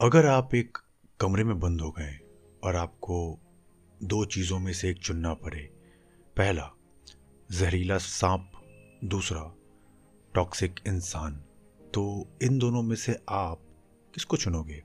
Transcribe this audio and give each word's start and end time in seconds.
अगर 0.00 0.26
आप 0.26 0.54
एक 0.54 0.78
कमरे 1.20 1.42
में 1.44 1.58
बंद 1.60 1.80
हो 1.80 1.90
गए 1.90 2.12
और 2.64 2.76
आपको 2.76 3.16
दो 4.00 4.24
चीज़ों 4.24 4.58
में 4.58 4.72
से 4.72 4.90
एक 4.90 4.98
चुनना 4.98 5.32
पड़े, 5.34 5.60
पहला, 6.36 6.70
जहरीला 7.50 7.98
सांप, 7.98 8.50
दूसरा 9.04 9.42
टॉक्सिक 10.34 10.80
इंसान 10.86 11.34
तो 11.94 12.04
इन 12.42 12.58
दोनों 12.58 12.82
में 12.82 12.94
से 12.96 13.16
आप 13.30 13.60
किसको 14.14 14.36
चुनोगे? 14.36 14.82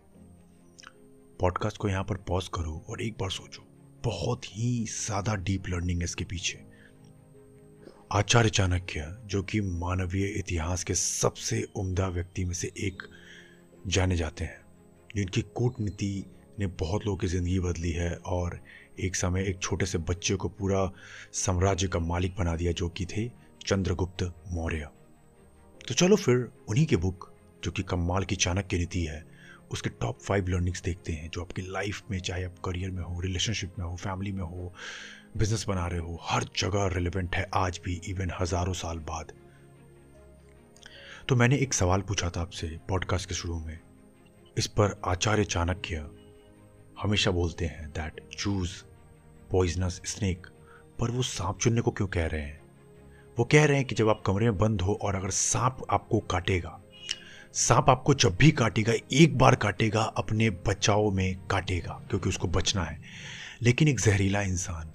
पॉडकास्ट 1.39 1.77
को 1.77 1.89
यहाँ 1.89 2.03
पर 2.03 2.17
पॉज 2.23 2.47
करो 2.53 2.75
और 2.89 3.01
एक 3.01 3.17
बार 3.19 3.29
सोचो, 3.29 3.63
बहुत 4.03 4.45
ही 4.47 4.83
ज़्यादा 4.87 5.35
डीप 5.35 5.69
लर्निंग 5.69 5.99
है 5.99 6.05
इसके 6.05 6.25
पीछे। 6.25 6.63
आचार्य 8.11 8.49
चाणक्य, 8.49 9.07
जो 9.25 9.43
कि 9.43 9.61
मानवीय 9.61 10.27
इतिहास 10.29 10.83
के 10.83 10.95
सबसे 10.95 11.63
उम्दा 11.75 12.07
व्यक्ति 12.09 12.45
में 12.45 12.53
से 12.53 12.71
एक, 12.77 13.07
जाने 13.87 14.15
जाते 14.15 14.43
हैं। 14.43 14.63
जिनकी 15.15 15.41
कूटनीति 15.41 16.25
ने 16.59 16.67
बहुत 16.67 17.05
लोगों 17.05 17.17
की 17.17 17.27
ज़िंदगी 17.27 17.59
बदली 17.59 17.91
है 17.91 18.15
और 18.15 18.59
एक 18.99 19.15
समय 19.15 19.43
एक 19.43 19.59
छोटे 19.59 19.85
से 19.85 19.97
बच्चे 19.97 20.35
को 20.35 20.49
पूरा 20.49 20.91
साम्राज्य 21.33 21.87
का 21.87 21.99
मालिक 21.99 22.35
बना 22.35 22.55
दिया 22.55 22.71
जो 22.71 22.89
कि 22.89 23.05
थे 23.05 23.31
चंद्रगुप्त 23.65 24.23
मौर्य। 24.51 24.89
तो 25.87 25.93
चलो 25.93 26.15
फिर 26.15 26.51
उन्हीं 26.69 26.85
के 26.85 26.95
बुक, 26.95 27.31
जो 27.63 27.71
कि 27.71 27.83
कमाल 27.83 28.23
की 28.23 28.35
चाणक्य 28.35 28.77
नीति 28.77 29.03
है, 29.03 29.25
उसके 29.71 29.89
टॉप 29.89 30.19
फाइव 30.21 30.47
लर्निंग्स 30.47 30.81
देखते 30.81 31.13
हैं, 31.13 31.29
जो 31.29 31.41
आपकी 31.41 31.61
लाइफ 31.61 32.01
में, 32.11 32.19
चाहे 32.19 32.43
आप 32.43 32.59
करियर 32.65 32.91
में 32.91 33.03
हो 33.03 33.19
रिलेशनशिप 33.19 33.79
में 33.79 33.85
हो 33.85 33.95
फैमिली 33.95 34.31
में 34.31 34.43
हो 34.43 34.73
बिज़नेस 35.37 35.65
बना 35.67 35.87
रहे 35.87 35.99
हो, 35.99 36.19
हर 36.23 36.43
जगह 36.57 36.87
रिलेवेंट 36.87 37.35
है 37.35 37.49
आज 37.53 37.79
भी 37.85 38.01
इवन 38.09 38.31
हज़ारों 38.41 38.73
साल 38.73 38.99
बाद। 38.99 39.31
तो 41.29 41.35
मैंने 41.35 41.57
एक 41.57 41.73
सवाल 41.73 42.01
पूछा 42.01 42.29
था 42.29 42.41
आपसे 42.41 42.67
पॉडकास्ट 42.89 43.29
के 43.29 43.35
शुरू 43.35 43.59
में 43.59 43.79
इस 44.57 44.67
पर 44.67 45.01
आचार्य 45.05 45.43
चाणक्य 45.43 46.07
हमेशा 47.01 47.31
बोलते 47.31 47.65
हैं 47.65 47.89
दैट 47.89 48.29
चूज़ 48.37 48.71
पॉइजनस 49.51 50.01
स्नेक 50.05 50.47
पर 50.99 51.11
वो 51.11 51.21
सांप 51.21 51.59
चुनने 51.59 51.81
को 51.81 51.91
क्यों 51.91 52.07
कह 52.07 52.25
रहे 52.25 52.41
हैं? 52.41 52.61
वो 53.39 53.45
कह 53.45 53.65
रहे 53.65 53.77
हैं 53.77 53.85
कि 53.85 53.95
जब 53.95 54.09
आप 54.09 54.23
कमरे 54.25 54.45
में 54.45 54.57
बंद 54.57 54.81
हो 54.81 54.99
और 55.01 55.15
अगर 55.15 55.29
सांप 55.29 55.77
आपको 55.89 56.19
काटेगा, 56.19 56.81
सांप 57.53 57.89
आपको 57.89 58.13
जब 58.13 58.35
भी 58.35 58.51
काटेगा, 58.51 58.93
एक 59.13 59.37
बार 59.37 59.55
काटेगा, 59.55 60.01
अपने 60.01 60.49
बचाव 60.49 61.11
में 61.11 61.47
काटेगा, 61.47 62.01
क्योंकि 62.09 62.29
उसको 62.29 62.47
बचना 62.47 62.83
है। 62.83 63.01
लेकिन 63.61 63.87
एक 63.87 63.99
जहरीला 63.99 64.41
इंसान, 64.41 64.91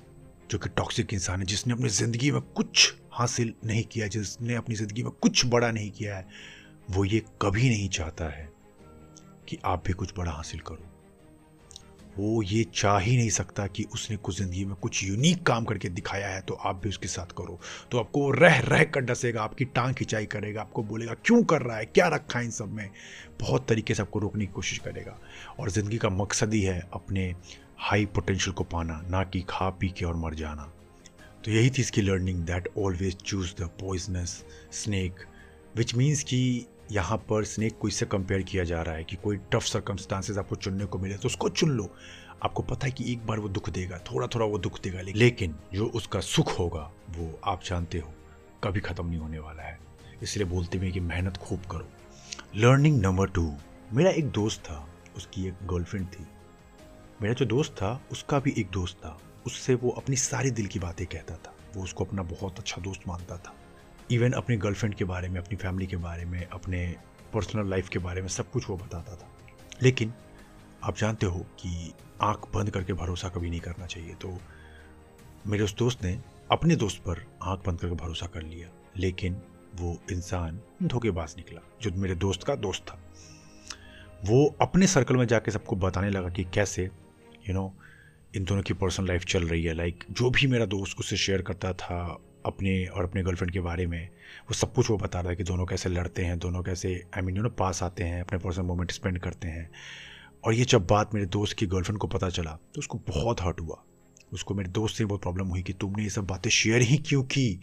जो 0.51 0.59
कि 0.59 0.69
टॉक्सिक 0.69 1.15
इंसान 1.15 1.41
है, 1.41 1.47
जिसने 1.47 1.73
अपनी 1.73 1.89
ज़िंदगी 1.89 2.31
में 2.31 2.41
कुछ 2.41 2.95
हासिल 3.13 3.55
नहीं 3.65 3.85
किया, 3.85 4.07
जिसने 4.07 4.55
अपनी 4.55 4.75
ज़िंदगी 4.75 5.03
में 5.03 5.13
कुछ 5.13 5.47
बड़ा 5.47 5.71
नहीं 5.71 5.91
किया 5.91 6.17
है, 6.17 6.27
वो 6.91 7.05
ये 7.05 7.23
कभी 7.43 7.69
नहीं 7.69 7.89
चाहता 7.89 8.25
है 8.25 8.50
कि 9.51 9.59
आप 9.65 9.85
भी 9.87 9.93
कुछ 9.93 10.15
बड़ा 10.19 10.33
हासिल 10.33 10.61
करो। 10.61 10.87
वो 12.17 12.43
ये 12.43 12.65
चाह 12.75 12.99
ही 12.99 13.17
नहीं 13.17 13.31
सकता 13.31 13.67
कि 13.67 13.85
उसने 13.95 14.17
कुछ 14.17 14.37
ज़िंदगी 14.39 14.65
में 14.65 14.75
कुछ 14.77 15.03
यूनिक 15.05 15.43
काम 15.47 15.65
करके 15.65 15.89
दिखाया 15.89 16.29
है 16.29 16.41
तो 16.41 16.55
आप 16.55 16.81
भी 16.83 16.89
उसके 16.89 17.09
साथ 17.09 17.33
करो। 17.39 17.59
तो 17.91 17.99
आपको 17.99 18.31
रह 18.31 18.59
रह 18.61 18.83
कर 18.85 19.01
डसेगा, 19.01 19.43
आपकी 19.43 19.65
टांग 19.67 19.95
खिंचाई 19.95 20.27
करेगा, 20.27 20.61
आपको 20.61 20.83
बोलेगा, 20.83 21.15
क्यों 21.15 21.43
कर 21.43 21.63
रहा 21.63 21.77
है? 21.77 21.85
क्या 21.85 22.09
रखा 22.09 22.39
है 22.39 22.45
इन 22.45 22.51
सब 22.51 22.73
में? 22.73 22.91
बहुत 23.41 23.67
तरीके 23.69 23.95
से 23.95 24.03
आपको 24.03 24.19
रोकने 24.19 24.47
की 24.47 24.53
कोशिश 24.53 24.79
करेगा। 24.79 25.17
और 25.61 25.71
ज़िंदगी 25.71 25.99
का 25.99 26.09
मकसद 26.09 26.55
ही 26.55 26.63
है 26.63 26.81
अपने 26.93 27.35
हाई 27.79 28.07
पोटेंशियल 28.07 28.55
को 28.55 28.65
पाना, 28.65 29.01
ना 29.11 29.23
कि 29.25 29.45
खा 29.49 29.71
पी 29.71 29.89
के 29.89 30.05
और 30.05 30.17
मर 30.17 30.35
जाना। 30.35 30.73
तो 31.45 31.51
यही 31.51 31.71
थी 31.71 31.83
इसकी 31.83 32.03
learning 32.03 32.45
that 32.45 32.69
always 32.79 33.17
choose 33.17 33.55
the 33.55 33.71
poisonous 33.81 34.43
snake 34.73 35.25
which 35.77 35.95
means 35.95 36.23
कि 36.25 36.67
यहाँ 36.93 37.17
पर 37.31 37.45
स्नेक 37.45 37.79
को 37.79 37.89
इससे 37.89 38.07
कंपेयर 38.07 38.43
किया 38.43 38.65
जा 38.65 38.83
रहा 38.83 38.95
है 38.95 39.05
कि 39.05 39.17
कोई 39.17 39.37
टफ 39.53 39.63
सर्कमस्टांसेस 39.63 40.39
आपको 40.39 40.57
चुनने 40.57 40.85
को 40.85 40.99
मिले 40.99 41.17
तो 41.17 41.29
उसको 41.29 41.49
चुन 41.49 41.71
लो। 41.71 41.89
आपको 42.43 42.63
पता 42.63 42.87
है 42.87 42.93
कि 42.93 43.13
एक 43.13 43.27
बार 43.27 43.41
वो 43.41 43.49
दुख 43.49 43.71
देगा 43.71 43.99
थोड़ा 44.11 44.27
थोड़ा 44.27 44.47
वो 44.47 44.59
दुख 44.59 44.81
देगा, 44.81 45.01
लेकिन 45.01 45.55
जो 45.75 45.87
उसका 45.87 46.21
सुख 46.21 46.59
होगा, 46.59 46.91
वो 47.11 47.41
आप 47.45 47.63
जानते 47.65 47.99
हो, 47.99 48.13
कभी 48.65 48.81
ख़त्म 48.81 49.07
नहीं 49.07 49.19
होने 49.19 49.39
वाला 49.39 49.63
है। 49.63 49.79
इसलिए 50.23 50.47
बोलते 50.47 50.79
हुए 50.79 50.91
कि 50.91 51.01
मेहनत 51.01 51.37
खूब 51.37 51.67
करो। 51.71 51.89
लर्निंग 52.57 53.01
नंबर 53.01 53.29
टू 53.29 53.53
मेरा 53.93 54.11
एक 54.11 54.31
दोस्त 54.31 54.61
था, 54.61 54.87
उसकी 55.17 55.47
एक 55.49 55.67
गर्लफ्रेंड 55.67 56.07
थी। 56.07 56.27
मेरा 57.23 57.35
जो 57.35 57.45
दोस्त 57.45 57.73
था, 57.73 58.01
उसका 58.13 58.39
भी 58.39 58.55
एक 58.59 58.71
दोस्त 58.71 58.97
था, 58.97 59.19
उससे 59.47 59.75
वो 59.75 59.91
अपनी 59.91 60.17
सारी 60.17 60.51
दिल 60.51 60.67
की 60.67 60.79
बातें 60.79 61.07
कहता 61.07 61.35
था। 61.37 61.55
वो 61.77 61.83
उसको 61.83 62.05
अपना 62.05 62.23
बहुत 62.23 62.59
अच्छा 62.59 62.81
दोस्त 62.83 63.09
मानता 63.09 63.37
था। 63.37 63.55
इवन 64.11 64.33
अपनी 64.33 64.57
गर्लफ्रेंड 64.57 64.95
के 64.95 65.05
बारे 65.05 65.29
में 65.29 65.41
अपनी 65.41 65.57
फैमिली 65.57 65.87
के 65.87 65.97
बारे 65.97 66.25
में 66.25 66.47
अपने 66.47 66.97
पर्सनल 67.35 67.71
लाइफ 67.71 67.89
के 67.89 67.99
बारे 67.99 68.21
में 68.21 68.29
सब 68.29 68.51
कुछ 68.51 68.71
वो 68.71 68.77
बताता 68.77 69.17
था। 69.17 69.29
लेकिन 69.83 70.13
आप 70.83 70.97
जानते 70.97 71.27
हो 71.27 71.39
कि 71.39 71.93
आँख 72.23 72.49
बंद 72.55 72.71
करके 72.71 72.93
भरोसा 72.93 73.29
कभी 73.29 73.51
नहीं 73.51 73.61
करना 73.61 73.87
चाहिए। 73.87 74.15
तो 74.15 74.39
मेरे 75.47 75.65
उस 75.65 75.77
दोस्त 75.77 76.05
ने 76.05 76.21
अपने 76.53 76.77
दोस्त 76.77 76.99
पर 76.99 77.27
आँख 77.43 77.67
बंद 77.67 77.81
करके 77.81 77.95
भरोसा 77.95 78.27
कर 78.27 78.43
लिया। 78.43 78.69
लेकिन 78.97 79.43
वो 79.75 79.99
इंसान 80.13 80.61
धोखेबाज 80.83 81.35
निकला 81.37 81.61
जो 81.83 81.91
मेरे 81.91 82.15
दोस्त 82.15 82.43
का 82.43 82.55
दोस्त 82.55 82.83
था। 82.83 82.99
वो 84.25 84.57
अपने 84.61 84.87
सर्कल 84.87 85.17
में 85.17 85.27
जाके 85.27 85.51
सबको 85.51 85.77
बताने 85.77 86.11
लगा 86.11 86.29
कि 86.29 86.45
कैसे 86.45 86.83
यू 86.83 86.91
you 87.45 87.55
नो 87.55 87.73
know, 87.77 88.37
इन 88.37 88.45
दोनों 88.45 88.63
की 88.63 88.75
पर्सनल 88.75 89.07
लाइफ 89.07 89.25
चल 89.25 89.49
रही 89.49 89.65
है। 89.65 89.75
लाइक 89.75 90.05
जो 90.11 90.31
भी 90.31 90.47
मेरा 90.47 90.67
दोस्त 90.67 90.99
उससे 90.99 91.17
शेयर 91.17 91.43
करता 91.43 91.73
था 91.73 92.19
अपने 92.47 92.85
और 92.87 93.05
अपने 93.05 93.23
गर्लफ्रेंड 93.23 93.53
के 93.53 93.61
बारे 93.61 93.87
में, 93.87 94.09
वो 94.09 94.55
सब 94.55 94.73
कुछ 94.75 94.91
वो 94.91 94.97
बता 94.97 95.21
रहा 95.21 95.31
है 95.31 95.37
कि 95.37 95.45
दोनों 95.45 95.67
कैसे 95.67 95.89
लड़ते 95.89 96.25
हैं, 96.25 96.39
दोनों 96.39 96.63
कैसे 96.63 96.95
आई 97.17 97.23
मीन 97.23 97.37
यू 97.37 97.43
नो 97.43 97.51
पास 97.51 97.83
आते 97.83 98.05
हैं, 98.05 98.21
अपने 98.21 98.39
पर्सनल 98.39 98.65
मोमेंट 98.65 98.91
स्पेंड 98.91 99.19
करते 99.19 99.49
हैं। 99.49 99.71
और 100.45 100.55
ये 100.55 100.65
जब 100.65 100.87
बात 100.87 101.15
मेरे 101.15 101.27
दोस्त 101.27 101.57
की 101.59 101.67
गर्लफ्रेंड 101.67 101.99
को 101.99 102.07
पता 102.07 102.29
चला 102.31 102.59
तो 102.75 102.79
उसको 102.79 102.99
बहुत 103.09 103.41
हर्ट 103.41 103.61
हुआ। 103.61 103.83
उसको 104.33 104.55
मेरे 104.55 104.69
दोस्त 104.69 104.97
से 104.97 105.05
बहुत 105.05 105.23
प्रॉब्लम 105.23 105.47
हुई 105.47 105.63
कि 105.63 105.73
तुमने 105.73 106.03
ये 106.03 106.11
सब 106.11 106.27
बातें 106.27 106.51
शेयर 106.51 106.83
ही 106.83 106.97
क्यों 106.99 107.23
की? 107.25 107.63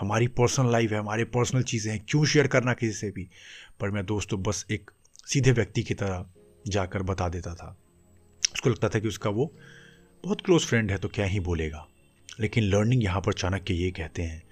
हमारी 0.00 0.26
पर्सनल 0.28 0.70
लाइफ 0.72 0.92
है, 0.92 0.98
हमारे 0.98 1.24
पर्सनल 1.24 1.62
चीज़ें 1.62 1.92
हैं, 1.92 2.04
क्यों 2.08 2.24
शेयर 2.24 2.46
करना 2.46 2.72
किसी 2.72 2.92
से 2.92 3.10
भी? 3.10 3.28
पर 3.80 3.90
मेरा 3.90 4.02
दोस्त 4.02 4.30
तो 4.30 4.36
बस 4.36 4.64
एक 4.70 4.90
सीधे 5.26 5.52
व्यक्ति 5.52 5.82
की 5.82 5.94
तरह 5.94 6.26
जाकर 6.68 7.02
बता 7.02 7.28
देता 7.28 7.54
था। 7.54 7.76
उसको 8.54 8.70
लगता 8.70 8.88
था 8.88 8.98
कि 8.98 9.08
उसका 9.08 9.30
वो 9.30 9.52
बहुत 10.24 10.40
क्लोज 10.40 10.66
फ्रेंड 10.66 10.90
है 10.90 10.98
तो 10.98 11.08
क्या 11.08 11.26
ही 11.26 11.40
बोलेगा? 11.40 11.86
लेकिन 12.40 12.64
लर्निंग 12.64 13.04
यहाँ 13.04 13.20
पर 13.20 13.32
चाणक्य 13.32 13.74
ये 13.74 13.90
कहते 13.90 14.22
हैं 14.22 14.42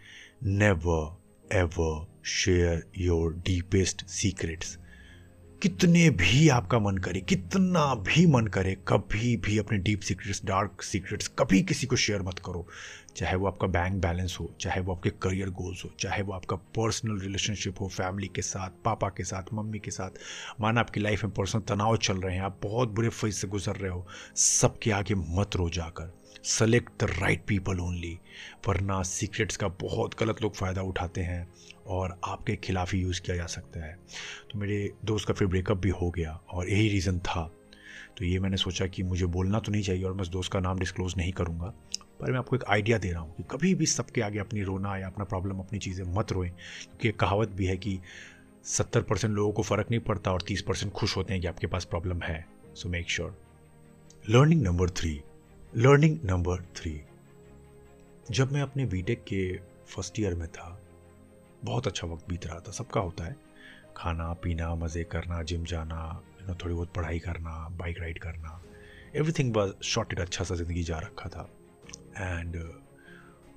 never 0.43 1.57
ever 1.57 2.23
share 2.25 2.91
your 2.99 3.35
deepest 3.35 4.07
secrets 4.07 4.79
कितने 5.63 6.11
भी 6.11 6.49
आपका 6.49 6.79
मन 6.79 6.97
करे, 6.97 7.21
कितना 7.21 7.95
भी 7.95 8.27
मन 8.27 8.47
करे, 8.47 8.77
कभी 8.89 9.37
भी 9.37 9.59
अपने 9.59 9.79
डीप 9.79 10.01
सीक्रेट्स 10.01 10.45
डार्क 10.45 10.83
सीक्रेट्स 10.83 11.29
कभी 11.29 11.63
किसी 11.63 11.87
को 11.87 11.97
शेयर 11.97 12.23
मत 12.23 12.39
करो। 12.39 12.67
चाहे 13.17 13.37
वो 13.37 13.47
आपका 13.47 13.67
बैंक 13.67 13.95
बैलेंस 13.95 14.37
हो, 14.41 14.57
चाहे 14.61 14.81
वो 14.81 14.95
आपके 14.95 15.11
करियर 15.11 15.51
गोल्स 15.51 15.85
हो, 15.85 15.91
चाहे 16.01 16.23
वो 16.23 16.33
आपका 16.33 16.57
पर्सनल 16.57 17.21
रिलेशनशिप 17.21 17.81
हो 17.81 17.89
फैमिली 17.89 18.29
के 18.29 18.43
साथ, 18.43 18.71
पापा 18.85 19.09
के 19.09 19.25
साथ, 19.25 19.43
मम्मी 19.55 19.79
के 19.79 19.91
साथ, 19.91 20.11
माना 20.61 20.81
आपकी 20.81 21.01
लाइफ 21.01 21.25
में 21.25 21.33
पर्सनल 21.33 21.63
तनाव 21.63 21.97
चल 21.97 22.17
रहे 22.17 22.35
हैं, 22.35 22.43
आप 22.43 22.61
बहुत 22.63 22.89
बुरे 22.89 23.09
फ़ेज़ 23.09 23.35
से 23.35 23.49
गुजर 23.49 23.77
रहे 23.77 23.91
हो, 23.91 24.07
सबके 24.37 24.91
आगे 24.91 25.15
मत 25.15 25.57
रो 25.57 25.71
जाकर। 25.71 26.24
Select 26.45 27.03
the 27.03 27.07
right 27.11 27.45
people 27.47 27.79
only 27.81 28.19
वरना 28.67 29.01
सीक्रेट्स 29.03 29.57
का 29.57 29.69
बहुत 29.83 30.15
गलत 30.21 30.43
लोग 30.43 30.55
फ़ायदा 30.55 30.83
उठाते 30.83 31.21
हैं 31.21 31.47
और 31.87 32.19
आपके 32.25 32.57
खिलाफ 32.57 32.93
ही 32.95 33.01
यूज़ 33.01 33.21
किया 33.21 33.37
जा 33.37 33.47
सकता 33.47 33.85
है। 33.87 33.95
तो 34.51 34.59
मेरे 34.59 34.91
दोस्त 35.05 35.29
का 35.29 35.35
फिर 35.35 35.49
ब्रेकअप 35.49 35.79
भी 35.79 35.91
हो 35.91 36.11
गया 36.11 36.33
और 36.51 36.69
यही 36.71 36.89
रीज़न 36.89 37.19
था। 37.19 37.51
तो 38.19 38.25
ये 38.25 38.39
मैंने 38.39 38.57
सोचा 38.57 38.87
कि 38.87 39.03
मुझे 39.03 39.27
बोलना 39.27 39.59
तो 39.59 39.73
नहीं 39.73 39.83
चाहिए 39.83 40.05
और 40.05 40.13
मैं 40.13 40.23
उस 40.23 40.29
दोस्त 40.29 40.53
का 40.53 40.61
नाम 40.61 40.79
डिस्क्लोज़ 40.79 41.15
नहीं 41.17 41.33
करूँगा, 41.33 41.73
पर 42.21 42.31
मैं 42.33 42.39
आपको 42.39 42.57
एक 42.57 42.65
आइडिया 42.65 42.99
दे 42.99 43.11
रहा 43.11 43.21
हूँ 43.21 43.35
कि 43.37 43.43
कभी 43.51 43.75
भी 43.75 43.87
सबके 43.87 44.21
आगे 44.21 44.39
अपनी 44.39 44.63
रोना 44.63 44.97
या 44.99 45.07
अपना 45.07 45.25
प्रॉब्लम 45.25 45.59
अपनी 45.59 45.79
चीज़ें 45.79 46.05
मत 46.15 46.33
रोएँ, 46.33 46.51
क्योंकि 46.51 47.09
एक 47.09 47.19
कहावत 47.19 47.49
भी 47.49 47.67
है 47.67 47.77
कि 47.77 47.99
सत्तर 48.69 49.03
परसेंट 49.03 49.35
लोगों 49.35 49.53
को 49.53 49.63
फ़र्क 49.63 49.91
नहीं 49.91 50.01
पड़ता 50.01 50.33
और 50.33 50.43
तीस 50.43 50.63
परसेंट 50.63 50.93
खुश 50.93 51.17
होते 51.17 51.33
हैं 51.33 51.43
कि 51.43 51.49
आपके 51.49 51.67
पास 51.67 51.85
प्रॉब्लम 51.85 52.23
है। 52.23 52.45
So 52.75 52.89
make 52.89 53.11
sure 53.11 53.37
learning 54.25 54.63
number 54.63 54.91
three 54.91 55.21
learning 55.77 56.19
number 56.25 56.61
three 56.77 56.91
जब 58.31 58.53
मैं 58.53 58.61
अपने 58.63 58.85
बीटेक 58.87 59.23
के 59.23 59.57
फ़र्स्ट 59.87 60.21
ईयर 60.21 60.35
में 60.35 60.47
था, 60.49 60.67
बहुत 61.65 61.87
अच्छा 61.87 62.07
वक्त 62.07 62.29
बीत 62.29 62.47
रहा 62.47 62.59
था। 62.61 62.73
सबका 62.73 63.01
होता 63.01 63.25
है। 63.25 63.37
खाना, 63.97 64.33
पीना, 64.33 64.75
मज़े 64.75 65.03
करना 65.05 65.43
जिम 65.43 65.65
जाना 65.65 66.23
यू 66.41 66.47
नो 66.47 66.55
थोड़ी 66.55 66.75
बहुत 66.75 66.93
पढ़ाई 66.95 67.19
करना 67.19 67.57
बाइक 67.71 67.99
राइड 68.01 68.19
करना। 68.19 68.61
एवरीथिंग 69.17 69.53
बस 69.53 69.75
शॉर्टेड 69.85 70.21
अच्छा 70.21 70.45
सा 70.45 70.55
ज़िंदगी 70.55 70.83
जा 70.83 70.99
रखा 70.99 71.29
था। 71.29 71.49
एंड 72.19 72.57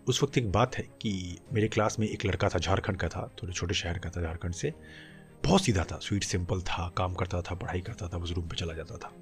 उस 0.08 0.24
वक्त 0.24 0.38
एक 0.38 0.52
बात 0.52 0.78
है 0.78 0.84
कि 1.02 1.38
मेरे 1.54 1.68
क्लास 1.68 2.00
में 2.00 2.08
एक 2.08 2.25
लड़का 2.25 2.50
था 2.50 2.60
झारखंड 2.60 2.98
का 2.98 3.08
था, 3.08 3.30
थोड़े 3.44 3.54
छोटे 3.54 3.74
शहर 3.74 3.98
का 3.98 4.10
था 4.10 4.22
झारखंड 4.22 4.54
से। 4.54 4.74
बहुत 5.46 5.62
सीधा 5.62 5.84
था 5.84 6.00
स्वीट 6.00 6.24
सिंपल 6.24 6.62
था, 6.62 6.90
काम 6.98 7.14
करता 7.14 7.42
था, 7.42 7.56
पढ़ाई 7.56 7.81
करता 7.81 8.08
था, 8.08 8.18
बस 8.18 8.31
रूम 8.31 8.48
पे 8.48 8.56
चला 8.56 8.74
जाता 8.74 8.98
था। 8.98 9.14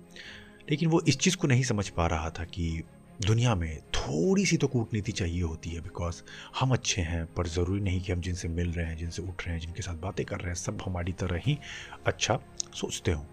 लेकिन 0.69 0.89
वो 0.89 1.01
इस 1.01 1.17
चीज़ 1.17 1.37
को 1.37 1.47
नहीं 1.47 1.63
समझ 1.63 1.89
पा 1.89 2.07
रहा 2.07 2.29
था 2.29 2.43
कि 2.43 2.83
दुनिया 3.25 3.55
में 3.55 3.81
थोड़ी 3.81 4.45
सी 4.45 4.57
तो 4.57 4.67
कूटनीति 4.67 5.11
चाहिए 5.11 5.41
होती 5.41 5.69
है 5.69 5.81
बिकॉज़ 5.81 6.21
हम 6.59 6.71
अच्छे 6.71 7.01
हैं, 7.01 7.25
पर 7.33 7.47
ज़रूरी 7.47 7.81
नहीं 7.81 8.01
कि 8.01 8.11
हम 8.11 8.21
जिनसे 8.21 8.47
मिल 8.47 8.71
रहे 8.71 8.85
हैं, 8.85 8.97
जिनसे 8.97 9.21
उठ 9.21 9.45
रहे 9.45 9.53
हैं, 9.53 9.61
जिनके 9.61 9.81
साथ 9.81 9.95
बातें 9.95 10.25
कर 10.25 10.37
रहे 10.37 10.47
हैं, 10.47 10.55
सब 10.55 10.81
हमारी 10.85 11.11
तरह 11.11 11.41
ही 11.43 11.57
अच्छा 12.05 12.39
सोचते 12.73 13.11
हों। 13.11 13.23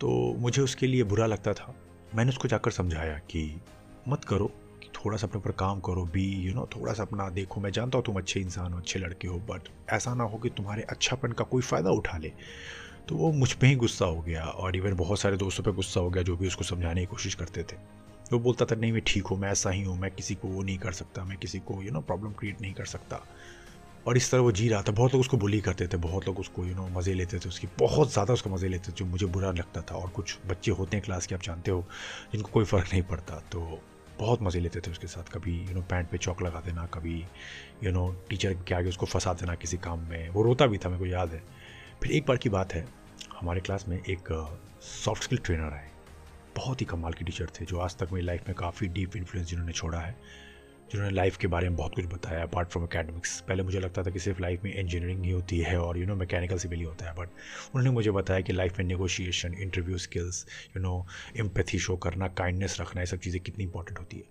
तो 0.00 0.34
मुझे 0.38 0.62
उसके 0.62 0.86
लिए 0.86 1.04
बुरा 1.04 1.26
लगता 1.26 1.52
था। 1.52 1.74
मैंने 2.14 2.28
उसको 2.28 2.48
जाकर 2.48 2.70
समझाया 2.70 3.14
कि 3.14 3.60
मत 4.08 4.24
करो, 4.24 4.46
कि 4.82 4.88
थोड़ा 4.88 5.16
सा 5.16 5.26
अपने 5.26 5.38
ऊपर 5.38 5.50
काम 5.50 5.80
करो 5.80 6.04
बी 6.04 6.24
यू 6.24 6.54
नो 6.54 6.68
थोड़ा 6.76 6.92
सा 6.92 7.02
अपना 7.02 7.28
देखो, 7.30 7.60
मैं 7.60 7.70
जानता 7.70 7.98
हूँ 7.98 8.04
तुम 8.04 8.16
अच्छे 8.16 8.40
इंसान 8.40 8.72
हो, 8.72 8.78
अच्छे 8.78 8.98
लड़के 8.98 9.28
हो 9.28 9.38
बट 9.38 9.68
ऐसा 9.90 10.14
ना 10.14 10.24
हो 10.24 10.38
कि 10.38 10.48
तुम्हारे 10.48 10.82
अच्छापन 10.82 11.32
का 11.32 11.44
कोई 11.44 11.62
फ़ायदा 11.62 11.90
उठा 11.90 12.18
ले। 12.18 12.32
तो 13.08 13.16
वो 13.16 13.30
मुझ 13.32 13.52
पर 13.52 13.66
ही 13.66 13.74
गुस्सा 13.74 14.06
हो 14.06 14.20
गया 14.22 14.42
और 14.42 14.76
इवन 14.76 14.94
बहुत 14.94 15.20
सारे 15.20 15.36
दोस्तों 15.36 15.64
पर 15.64 15.72
गुस्सा 15.72 16.00
हो 16.00 16.10
गया 16.10 16.22
जो 16.22 16.36
भी 16.36 16.46
उसको 16.46 16.64
समझाने 16.64 17.00
की 17.00 17.06
कोशिश 17.06 17.34
करते 17.34 17.62
थे। 17.62 17.76
वो 18.32 18.38
बोलता 18.38 18.64
था, 18.64 18.76
नहीं, 18.76 18.92
मैं 18.92 19.02
ठीक 19.06 19.26
हूँ, 19.26 19.38
मैं 19.38 19.50
ऐसा 19.50 19.70
ही 19.70 19.82
हूँ, 19.82 19.98
मैं 19.98 20.10
किसी 20.10 20.34
को 20.34 20.48
वो 20.48 20.62
नहीं 20.62 20.78
कर 20.78 20.92
सकता, 20.92 21.24
मैं 21.24 21.38
किसी 21.38 21.58
को 21.58 21.82
यू 21.82 21.90
नो 21.90 22.00
प्रॉब्लम 22.00 22.32
क्रिएट 22.32 22.60
नहीं 22.60 22.72
कर 22.74 22.84
सकता। 22.84 23.20
और 24.06 24.16
इस 24.16 24.30
तरह 24.30 24.40
वो 24.40 24.52
जी 24.52 24.68
रहा 24.68 24.82
था। 24.82 24.92
बहुत 24.92 25.12
लोग 25.12 25.20
उसको 25.20 25.36
बुली 25.36 25.60
करते 25.60 25.86
थे, 25.86 25.96
बहुत 25.96 26.26
लोग 26.26 26.38
उसको 26.38 26.64
यू 26.64 26.74
नो 26.74 26.86
मज़े 26.88 27.14
लेते 27.14 27.38
थे 27.38 27.48
उसकी, 27.48 27.68
बहुत 27.78 28.12
ज़्यादा 28.12 28.32
उसको 28.32 28.50
मज़े 28.50 28.68
लेते 28.68 28.90
थे, 28.90 28.94
जो 28.94 29.04
मुझे 29.04 29.26
बुरा 29.26 29.50
लगता 29.52 29.82
था। 29.82 29.94
और 29.94 30.10
कुछ 30.10 30.36
बच्चे 30.46 30.70
होते 30.70 30.96
हैं 30.96 31.04
क्लास 31.04 31.26
के, 31.26 31.34
आप 31.34 31.42
जानते 31.42 31.70
हो, 31.70 31.84
जिनको 32.32 32.50
कोई 32.52 32.64
फ़र्क 32.64 32.92
नहीं 32.92 33.02
पड़ता 33.02 33.40
तो 33.52 33.80
बहुत 34.18 34.42
मज़े 34.42 34.60
लेते 34.60 34.80
थे 34.80 34.90
उसके 34.90 35.06
साथ। 35.06 35.32
कभी 35.32 35.56
यू 35.60 35.74
नो 35.74 35.80
पैंट 35.80 36.10
पे 36.10 36.18
चौक 36.18 36.42
लगा 36.42 36.60
देना, 36.60 36.86
कभी 36.86 37.24
यू 37.84 37.92
नो 37.92 38.08
टीचर 38.28 38.54
के 38.68 38.74
आगे 38.74 38.88
उसको 38.88 39.06
फंसा 39.06 39.32
देना 39.32 39.54
किसी 39.54 39.76
काम 39.78 40.08
में। 40.08 40.28
वो 40.28 40.42
रोता 40.42 40.66
भी 40.66 40.78
था, 40.78 40.88
मेरे 40.88 40.98
को 40.98 41.06
याद 41.06 41.32
है। 41.32 41.42
फिर 42.02 42.12
एक 42.12 42.26
बार 42.26 42.36
की 42.36 42.48
बात 42.48 42.74
है 42.74 42.86
हमारे 43.40 43.60
क्लास 43.60 43.84
में 43.88 43.96
एक 43.96 44.28
सॉफ्ट 44.82 45.22
स्किल 45.22 45.38
ट्रेनर 45.38 45.72
आए। 45.72 45.90
बहुत 46.56 46.80
ही 46.80 46.86
कमाल 46.86 47.12
के 47.12 47.24
टीचर 47.24 47.50
थे, 47.50 47.64
जो 47.64 47.78
आज 47.78 47.96
तक 47.96 48.12
मेरी 48.12 48.26
लाइफ 48.26 48.48
में 48.48 48.54
काफ़ी 48.56 48.86
डीप 48.88 49.16
इन्फ्लुएंस 49.16 49.48
जिन्होंने 49.48 49.72
छोड़ा 49.72 49.98
है, 49.98 50.16
जिन्होंने 50.92 51.14
लाइफ 51.14 51.36
के 51.36 51.46
बारे 51.46 51.68
में 51.68 51.76
बहुत 51.76 51.94
कुछ 51.94 52.06
बताया 52.06 52.42
अपार्ट 52.42 52.68
फ्रॉम 52.68 52.84
अकेडमिक्स 52.86 53.40
पहले 53.48 53.62
मुझे 53.62 53.80
लगता 53.80 54.02
था 54.02 54.10
कि 54.10 54.18
सिर्फ़ 54.18 54.40
लाइफ 54.42 54.64
में 54.64 54.72
इंजीनियरिंग 54.74 55.24
ही 55.24 55.30
होती 55.30 55.58
है 55.58 55.78
और 55.80 55.98
यू 55.98 56.06
नो 56.06 56.16
मैकेनिकल 56.16 56.58
सिविल 56.58 56.78
ही 56.78 56.84
होता 56.84 57.06
है 57.06 57.14
बट 57.14 57.28
उन्होंने 57.74 57.90
मुझे 57.90 58.10
बताया 58.10 58.40
कि 58.40 58.52
लाइफ 58.52 58.78
में 58.78 58.84
negotiation 58.86 59.54
interview 59.54 59.98
skills 59.98 60.44
you 60.76 60.82
know 60.82 61.06
empathy 61.36 61.78
show 61.78 61.96
करना 61.96 62.28
काइंडनेस 62.28 62.76
रखना, 62.80 63.00
ये 63.00 63.06
सब 63.06 63.18
चीज़ें 63.18 63.40
कितनी 63.42 63.64
इंपॉर्टेंट 63.64 63.98
होती 63.98 64.16
है। 64.16 64.24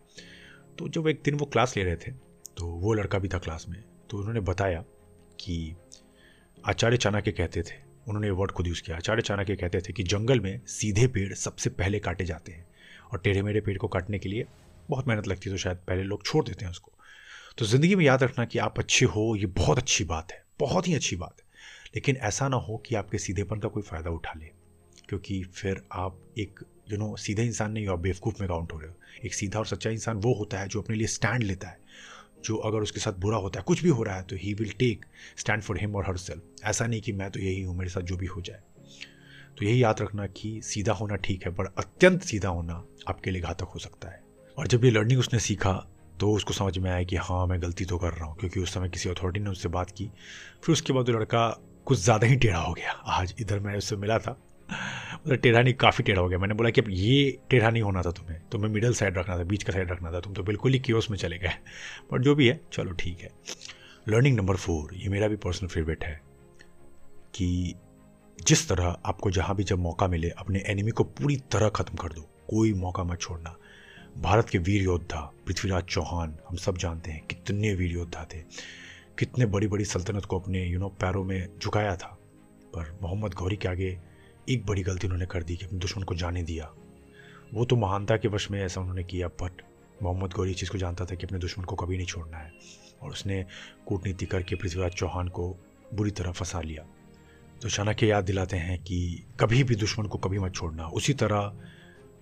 तो 0.77 0.89
जब 0.89 1.07
एक 1.07 1.21
दिन 1.25 1.35
वो 1.35 1.45
क्लास 1.45 1.77
ले 1.77 1.83
रहे 1.83 1.95
थे 1.95 2.11
तो 2.57 2.67
वो 2.67 2.93
लड़का 2.93 3.19
भी 3.19 3.27
था 3.27 3.39
क्लास 3.39 3.65
में 3.69 3.83
तो 4.09 4.17
उन्होंने 4.17 4.39
बताया 4.43 4.83
कि 5.39 5.75
आचार्य 6.57 6.97
चाणक्य 6.97 7.31
कहते 7.31 7.61
थे 7.61 7.85
उन्होंने 8.07 8.29
वर्ड 8.31 8.51
खुद 8.51 8.67
यूज़ 8.67 8.81
किया। 8.81 8.97
आचार्य 8.97 9.21
चाणक्य 9.21 9.55
कहते 9.55 9.81
थे 9.81 9.93
कि 9.93 10.03
जंगल 10.05 10.39
में 10.39 10.59
सीधे 10.69 11.07
पेड़ 11.07 11.33
सबसे 11.35 11.69
पहले 11.71 11.99
काटे 11.99 12.25
जाते 12.25 12.51
हैं 12.51 12.65
और 13.11 13.19
टेढ़े 13.19 13.41
मेढ़े 13.41 13.61
पेड़ 13.61 13.77
को 13.77 13.87
काटने 13.87 14.19
के 14.19 14.29
लिए 14.29 14.45
बहुत 14.89 15.07
मेहनत 15.07 15.27
लगती 15.27 15.49
है 15.49 15.55
तो 15.55 15.59
शायद 15.59 15.77
पहले 15.87 16.03
लोग 16.03 16.25
छोड़ 16.25 16.43
देते 16.45 16.65
हैं 16.65 16.71
उसको। 16.71 16.91
तो 17.57 17.65
ज़िंदगी 17.65 17.95
में 17.95 18.03
याद 18.05 18.23
रखना 18.23 18.45
कि 18.45 18.59
आप 18.59 18.79
अच्छे 18.79 19.05
हो, 19.05 19.35
ये 19.35 19.45
बहुत 19.47 19.77
अच्छी 19.77 20.03
बात 20.03 20.31
है, 20.31 20.43
बहुत 20.59 20.87
ही 20.87 20.93
अच्छी 20.93 21.15
बात 21.15 21.35
है। 21.39 21.45
लेकिन 21.95 22.15
ऐसा 22.17 22.47
ना 22.47 22.57
हो 22.57 22.77
कि 22.77 22.95
आपके 22.95 23.17
सीधेपन 23.17 23.59
का 23.59 23.67
कोई 23.67 23.83
फ़ायदा 23.83 24.09
उठा 24.09 24.33
ले, 24.39 24.51
क्योंकि 25.09 25.43
फिर 25.45 25.81
आप 25.93 26.19
एक 26.39 26.59
यू 26.91 26.97
नो 26.97 27.15
सीधे 27.15 27.43
इंसान 27.43 27.71
नहीं 27.71 27.87
हो, 27.87 27.93
आप 27.93 27.99
बेवकूफ़ 27.99 28.35
में 28.39 28.47
काउंट 28.49 28.73
हो 28.73 28.79
रहे 28.79 28.89
हो। 28.89 28.95
एक 29.25 29.33
सीधा 29.33 29.59
और 29.59 29.65
सच्चा 29.65 29.89
इंसान 29.89 30.17
वो 30.17 30.33
होता 30.33 30.59
है 30.59 30.67
जो 30.67 30.81
अपने 30.81 30.95
लिए 30.95 31.07
स्टैंड 31.07 31.43
लेता 31.43 31.67
है। 31.67 31.79
जो 32.45 32.57
अगर 32.57 32.79
उसके 32.79 32.99
साथ 32.99 33.13
बुरा 33.19 33.37
होता 33.37 33.59
है, 33.59 33.63
कुछ 33.63 33.83
भी 33.83 33.89
हो 33.89 34.03
रहा 34.03 34.15
है 34.15 34.23
तो 34.23 34.35
he 34.35 34.53
will 34.53 34.71
take 34.79 35.05
stand 35.37 35.61
for 35.63 35.79
him 35.79 35.95
और 35.95 36.05
हर 36.07 36.17
सेल्फ 36.17 36.65
ऐसा 36.65 36.87
नहीं 36.87 37.01
कि 37.01 37.11
मैं 37.11 37.29
तो 37.31 37.39
यही 37.39 37.61
हूँ, 37.61 37.75
मेरे 37.77 37.89
साथ 37.89 38.01
जो 38.01 38.17
भी 38.17 38.25
हो 38.25 38.41
जाए। 38.41 38.61
तो 39.57 39.65
यही 39.65 39.83
याद 39.83 40.01
रखना 40.01 40.25
कि 40.27 40.59
सीधा 40.63 40.93
होना 40.93 41.15
ठीक 41.15 41.45
है, 41.45 41.51
पर 41.51 41.73
अत्यंत 41.77 42.23
सीधा 42.23 42.49
होना 42.49 42.83
आपके 43.09 43.31
लिए 43.31 43.41
घातक 43.41 43.67
हो 43.67 43.79
सकता 43.79 44.09
है। 44.09 44.21
और 44.57 44.67
जब 44.67 44.85
ये 44.85 44.91
लर्निंग 44.91 45.19
उसने 45.19 45.39
सीखा 45.39 45.73
तो 46.19 46.31
उसको 46.31 46.53
समझ 46.53 46.77
में 46.77 46.89
आया 46.91 47.03
कि 47.03 47.15
हाँ 47.15 47.45
मैं 47.47 47.61
गलती 47.61 47.85
तो 47.85 47.97
कर 47.97 48.13
रहा 48.13 48.25
हूँ, 48.25 48.35
क्योंकि 48.37 48.59
उस 48.59 48.73
समय 48.73 48.89
किसी 48.89 49.09
अथॉरिटी 49.09 49.39
ने 49.39 49.49
उससे 49.49 49.69
बात 49.69 49.91
की। 49.91 50.05
फिर 50.63 50.73
उसके 50.73 50.93
बाद 50.93 51.09
वो 51.09 51.17
लड़का 51.17 51.49
कुछ 51.85 51.99
ज़्यादा 51.99 52.27
ही 52.27 52.35
टेढ़ा 52.35 52.59
हो 52.59 52.73
गया। 52.73 52.91
आज 52.91 53.33
इधर 53.39 53.59
मैं 53.59 53.77
उससे 53.77 53.95
मिला 53.95 54.17
था। 54.19 54.39
टेढ़ा 55.35 55.61
नहीं 55.61 55.73
काफ़ी 55.73 56.03
टेढ़ा 56.03 56.21
हो 56.21 56.27
गया। 56.29 56.39
मैंने 56.39 56.53
बोला 56.53 56.69
कि, 56.69 56.81
अब 56.81 56.87
ये 56.89 57.37
टेढ़ा 57.49 57.69
नहीं 57.69 57.81
होना 57.81 58.01
था 58.01 58.11
तुम्हें 58.11 58.39
तुम्हें 58.51 58.71
मिडल 58.71 58.93
साइड 58.93 59.17
रखना 59.17 59.37
था, 59.37 59.43
बीच 59.43 59.63
का 59.63 59.73
साइड 59.73 59.91
रखना 59.91 60.11
था, 60.11 60.19
तुम 60.19 60.33
तो 60.33 60.43
बिल्कुल 60.43 60.73
ही 60.73 60.79
क्योस 60.79 61.09
में 61.11 61.17
चले 61.17 61.37
गए। 61.37 61.51
बट 62.13 62.21
जो 62.21 62.35
भी 62.35 62.47
है, 62.47 62.59
चलो 62.73 62.91
ठीक 62.91 63.19
है। 63.19 63.29
लर्निंग 64.09 64.37
नंबर 64.37 64.55
फोर 64.55 64.93
ये 64.95 65.09
मेरा 65.09 65.27
भी 65.27 65.35
पर्सनल 65.35 65.69
फेवरेट 65.69 66.03
है 66.03 66.21
कि 67.35 67.75
जिस 68.47 68.67
तरह 68.69 68.97
आपको 69.05 69.31
जहाँ 69.31 69.55
भी 69.55 69.63
जब 69.63 69.79
मौका 69.79 70.07
मिले, 70.07 70.29
अपने 70.29 70.63
एनिमी 70.67 70.91
को 70.91 71.03
पूरी 71.03 71.35
तरह 71.51 71.69
ख़त्म 71.69 71.95
कर 71.95 72.13
दो, 72.13 72.21
कोई 72.49 72.73
मौका 72.73 73.03
मत 73.03 73.19
छोड़ना। 73.19 73.55
भारत 74.17 74.49
के 74.49 74.57
वीर 74.57 74.83
योद्धा, 74.83 75.19
पृथ्वीराज 75.47 75.83
चौहान, 75.83 76.37
हम 76.49 76.55
सब 76.55 76.77
जानते 76.77 77.11
हैं 77.11 77.25
कितने 77.25 77.73
वीर 77.73 77.91
योद्धा 77.91 78.27
थे, 78.33 78.39
कितने 79.19 79.45
बड़ी 79.45 79.67
बड़ी 79.67 79.85
सल्तनत 79.85 80.25
को 80.25 80.39
अपने 80.39 80.65
यू 80.65 80.79
नो 80.79 80.89
पैरों 80.89 81.23
में 81.23 81.47
झुकाया 81.59 81.95
था। 81.95 82.17
पर 82.73 82.99
मोहम्मद 83.01 83.33
गौरी 83.33 83.55
के 83.55 83.67
आगे 83.67 83.97
एक 84.49 84.65
बड़ी 84.65 84.81
गलती 84.81 85.07
उन्होंने 85.07 85.25
कर 85.25 85.43
दी 85.43 85.55
कि 85.55 85.65
अपने 85.65 85.79
दुश्मन 85.79 86.03
को 86.03 86.15
जाने 86.15 86.43
दिया। 86.43 86.69
वो 87.53 87.65
तो 87.65 87.75
महानता 87.75 88.17
के 88.17 88.27
वश 88.27 88.49
में 88.51 88.59
ऐसा 88.61 88.81
उन्होंने 88.81 89.03
किया 89.03 89.27
बट 89.41 89.61
मोहम्मद 90.03 90.33
गौरी 90.33 90.53
चीज़ 90.53 90.71
को 90.71 90.77
जानता 90.77 91.05
था 91.05 91.15
कि 91.15 91.25
अपने 91.25 91.39
दुश्मन 91.39 91.65
को 91.65 91.75
कभी 91.75 91.97
नहीं 91.97 92.07
छोड़ना 92.07 92.37
है। 92.37 92.51
और 93.01 93.11
उसने 93.11 93.45
कूटनीति 93.87 94.25
करके 94.25 94.55
पृथ्वीराज 94.55 94.91
चौहान 94.91 95.27
को 95.27 95.49
बुरी 95.93 96.11
तरह 96.11 96.31
फंसा 96.31 96.61
लिया। 96.61 96.83
तो 97.61 97.69
चाणक्य 97.69 98.07
याद 98.07 98.23
दिलाते 98.23 98.57
हैं 98.57 98.81
कि 98.83 99.23
कभी 99.39 99.63
भी 99.63 99.75
दुश्मन 99.75 100.05
को 100.05 100.17
कभी 100.17 100.39
मत 100.39 100.53
छोड़ना। 100.53 100.87
उसी 100.89 101.13
तरह 101.13 101.53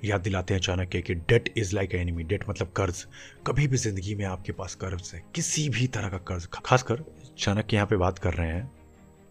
याद 0.06 0.22
दिलाते 0.22 0.54
हैं 0.54 0.62
चाणक्य 0.62 1.01
कि 1.01 1.13
debt 1.13 1.54
is 1.57 1.75
like 1.75 1.95
enemy 1.95 2.24
debt 2.24 2.50
मतलब 2.50 2.72
कर्ज। 2.77 3.06
कभी 3.48 3.68
भी 3.68 3.77
ज़िंदगी 3.77 4.16
में 4.16 4.25
आपके 4.25 4.51
पास 4.51 4.75
कर्ज 4.75 5.12
है 5.13 5.24
किसी 5.36 5.68
भी 5.69 5.88
तरह 5.88 6.10
का 6.10 6.18
कर्ज, 6.18 6.48
खासकर 6.66 7.04
चाणक्य 7.38 7.75
यहाँ 7.75 7.88
पे 7.88 7.98
बात 7.98 8.19
कर 8.19 8.33
रहे 8.33 8.48
हैं 8.48 8.66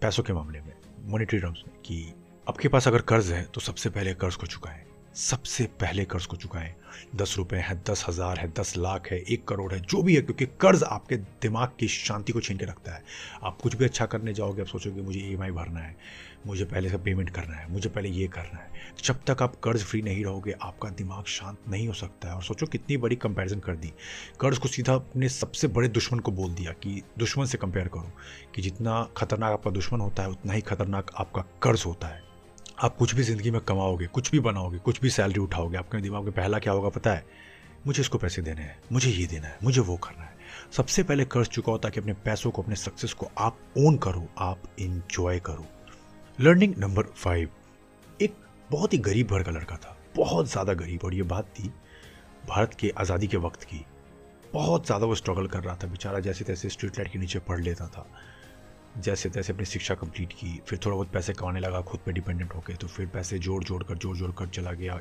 पैसों 0.02 0.22
के 0.22 0.32
मामले 0.32 0.60
में 0.60 0.72
मॉनिटरी 1.04 1.38
टर्म्स 1.38 1.62
में, 1.66 1.76
कि 1.76 2.12
आपके 2.48 2.68
पास 2.68 2.88
अगर 2.88 3.00
कर्ज 3.00 3.30
है 3.32 3.42
तो 3.44 3.60
सबसे 3.60 3.90
पहले 3.90 4.12
कर्ज 4.14 4.34
को 4.36 4.46
चुकाएँ। 4.46 4.84
सबसे 5.14 5.64
पहले 5.80 6.04
कर्ज 6.04 6.26
को 6.26 6.36
चुकाएँ। 6.36 6.74
दस 7.16 7.34
रुपए 7.38 7.56
है, 7.56 7.74
दस 7.90 8.04
हज़ार 8.08 8.38
है, 8.38 8.52
दस 8.52 8.76
लाख 8.76 9.08
है, 9.12 9.18
एक 9.18 9.46
करोड़ 9.48 9.72
है, 9.72 9.80
जो 9.80 10.02
भी 10.02 10.14
है, 10.14 10.22
क्योंकि 10.22 10.46
कर्ज 10.60 10.82
आपके 10.82 11.16
दिमाग 11.16 11.72
की 11.78 11.88
शांति 11.88 12.32
को 12.32 12.40
छीन 12.40 12.58
के 12.58 12.64
रखता 12.64 12.94
है। 12.94 13.02
आप 13.42 13.60
कुछ 13.62 13.74
भी 13.74 13.84
अच्छा 13.84 14.06
करने 14.06 14.34
जाओगे, 14.34 14.62
आप 14.62 14.68
सोचोगे, 14.68 15.02
मुझे 15.02 15.20
ई 15.20 15.36
भरना 15.36 15.80
है, 15.80 15.96
मुझे 16.46 16.64
पहले 16.64 16.88
से 16.88 16.96
पेमेंट 16.96 17.30
करना 17.30 17.56
है, 17.56 17.72
मुझे 17.72 17.88
पहले 17.88 18.08
ये 18.08 18.26
करना 18.26 18.58
है। 18.58 18.70
जब 19.04 19.20
तक 19.26 19.42
आप 19.42 19.54
कर्ज 19.56 19.84
फ्री 19.84 20.02
नहीं 20.02 20.24
रहोगे, 20.24 20.54
आपका 20.62 20.88
दिमाग 20.90 21.24
शांत 21.24 21.58
नहीं 21.68 21.86
हो 21.88 21.94
सकता 21.94 22.28
है। 22.28 22.34
और 22.34 22.42
सोचो, 22.42 22.66
कितनी 22.66 22.96
बड़ी 22.96 23.16
कंपैरिजन 23.16 23.60
कर 23.60 23.76
दी। 23.76 23.92
कर्ज 24.40 24.58
को 24.58 24.68
सीधा 24.68 24.94
अपने 24.94 25.28
सबसे 25.28 25.68
बड़े 25.68 25.88
दुश्मन 25.88 26.18
को 26.18 26.32
बोल 26.32 26.50
दिया 26.50 26.72
कि 26.72 27.02
दुश्मन 27.18 27.44
से 27.44 27.58
कंपेयर 27.58 27.88
करो 27.88 28.12
कि 28.54 28.62
जितना 28.62 29.02
खतरनाक 29.16 29.52
आपका 29.52 29.70
दुश्मन 29.70 30.00
होता 30.00 30.22
है, 30.22 30.30
उतना 30.30 30.52
ही 30.52 30.60
खतरनाक 30.60 31.10
आपका 31.14 31.44
कर्ज 31.62 31.82
होता 31.86 32.06
है। 32.06 32.33
आप 32.82 32.96
कुछ 32.96 33.14
भी 33.14 33.22
ज़िंदगी 33.22 33.50
में 33.50 33.60
कमाओगे, 33.60 34.06
कुछ 34.06 34.30
भी 34.30 34.40
बनाओगे, 34.40 34.78
कुछ 34.78 35.00
भी 35.00 35.10
सैलरी 35.10 35.40
उठाओगे, 35.40 35.76
आपके 35.76 35.98
दिमाग 35.98 36.24
में 36.24 36.32
पहला 36.32 36.58
क्या 36.58 36.72
होगा 36.72 36.88
पता 36.88 37.12
है? 37.12 37.24
मुझे 37.86 38.00
इसको 38.00 38.18
पैसे 38.18 38.42
देने 38.42 38.62
हैं, 38.62 38.78
मुझे 38.92 39.10
ये 39.10 39.26
देना 39.26 39.48
है, 39.48 39.58
मुझे 39.64 39.80
वो 39.80 39.96
करना 39.96 40.24
है। 40.24 40.32
सबसे 40.72 41.02
पहले 41.02 41.24
कर्ज 41.24 41.48
चुका 41.48 41.76
ताकि 41.76 42.00
अपने 42.00 42.12
पैसों 42.14 42.50
को, 42.50 42.62
अपने 42.62 42.76
सक्सेस 42.76 43.12
को 43.12 43.28
आप 43.38 43.58
ओन 43.78 43.96
करो, 43.96 44.26
आप 44.38 44.62
इंजॉय 44.78 45.40
करो। 45.40 45.66
लर्निंग 46.38 46.74
नंबर 46.78 47.02
फाइव 47.16 47.50
एक 48.20 48.34
बहुत 48.70 48.92
ही 48.92 48.98
गरीब 48.98 49.28
घर 49.28 49.42
का 49.42 49.50
लड़का 49.50 49.76
था, 49.76 49.96
बहुत 50.16 50.50
ज़्यादा 50.50 50.74
गरीब, 50.74 51.04
और 51.04 51.14
ये 51.14 51.22
बात 51.22 51.48
थी 51.58 51.72
भारत 52.48 52.74
के 52.74 52.92
आज़ादी 52.98 53.26
के 53.26 53.36
वक्त 53.36 53.64
की। 53.64 53.84
बहुत 54.52 54.86
ज़्यादा 54.86 55.06
वो 55.06 55.14
स्ट्रगल 55.14 55.46
कर 55.46 55.62
रहा 55.62 55.76
था, 55.76 55.86
बेचारा 55.86 56.20
जैसे 56.20 56.44
तैसे 56.44 56.68
स्ट्रीट 56.68 56.98
लाइट 56.98 57.12
के 57.12 57.18
नीचे 57.18 57.38
पढ़ 57.38 57.60
लेता 57.60 57.86
था। 57.86 58.06
जैसे 58.96 59.28
तैसे 59.28 59.52
अपनी 59.52 59.64
शिक्षा 59.64 59.94
कंप्लीट 59.94 60.32
की, 60.32 60.60
फिर 60.68 60.78
थोड़ा 60.84 60.94
बहुत 60.94 61.12
पैसे 61.12 61.32
कमाने 61.32 61.60
लगा, 61.60 61.80
खुद 61.80 62.00
पे 62.00 62.12
डिपेंडेंट 62.12 62.54
होके 62.54 62.74
तो 62.74 62.86
फिर 62.86 63.06
पैसे 63.06 63.38
जोड़ 63.38 63.62
जोड़ 63.64 63.82
कर 63.82 63.98
जोड़ 63.98 64.16
जोड़ 64.16 64.30
कर 64.32 64.48
चला 64.48 64.72
गया 64.72 65.00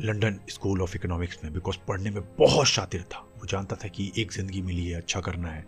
लंदन 0.00 0.38
स्कूल 0.50 0.80
ऑफ़ 0.82 0.96
इकोनॉमिक्स 0.96 1.38
में 1.44 1.52
बिकॉज़ 1.54 1.76
पढ़ने 1.88 2.10
में 2.10 2.22
बहुत 2.38 2.66
शातिर 2.66 3.02
था। 3.04 3.18
वो 3.38 3.46
जानता 3.46 3.76
था 3.76 3.88
कि 3.88 4.10
एक 4.18 4.32
ज़िंदगी 4.32 4.62
मिली 4.62 4.86
है 4.86 4.96
अच्छा 4.96 5.20
करना 5.20 5.48
है। 5.48 5.66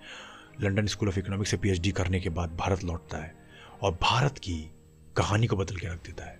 लंदन 0.61 0.87
स्कूल 0.87 1.09
ऑफ़ 1.09 1.19
इकोनॉमिक्स 1.19 1.50
से 1.50 1.57
पीएचडी 1.57 1.90
करने 1.93 2.21
के 2.21 2.28
बाद 2.31 2.57
भारत 2.57 2.85
लौटता 2.85 3.19
है 3.19 3.35
और 3.83 3.93
भारत 4.02 4.38
की 4.38 4.59
कहानी 5.16 5.47
को 5.47 5.57
बदल 5.57 5.76
के 5.76 5.87
रख 5.87 6.02
देता 6.07 6.25
है। 6.25 6.38